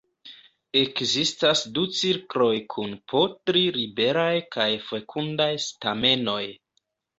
[0.79, 6.43] Ekzistas du cirkloj kun po tri liberaj kaj fekundaj stamenoj.